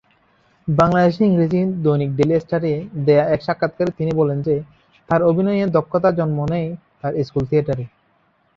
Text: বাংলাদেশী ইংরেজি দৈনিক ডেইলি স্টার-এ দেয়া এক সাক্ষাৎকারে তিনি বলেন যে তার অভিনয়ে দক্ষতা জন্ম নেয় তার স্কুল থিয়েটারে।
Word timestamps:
বাংলাদেশী 0.67 1.21
ইংরেজি 1.25 1.59
দৈনিক 1.83 2.09
ডেইলি 2.17 2.35
স্টার-এ 2.39 2.73
দেয়া 3.05 3.25
এক 3.27 3.39
সাক্ষাৎকারে 3.43 3.91
তিনি 3.97 4.11
বলেন 4.19 4.37
যে 4.41 4.55
তার 5.09 5.21
অভিনয়ে 5.23 5.63
দক্ষতা 5.77 6.09
জন্ম 6.19 6.37
নেয় 6.51 6.69
তার 7.01 7.13
স্কুল 7.27 7.43
থিয়েটারে। 7.49 7.85